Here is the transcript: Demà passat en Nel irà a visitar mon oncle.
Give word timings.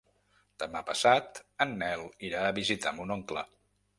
Demà 0.63 0.79
passat 0.87 1.41
en 1.67 1.77
Nel 1.83 2.05
irà 2.31 2.41
a 2.47 2.57
visitar 2.61 2.97
mon 3.01 3.17
oncle. 3.19 3.45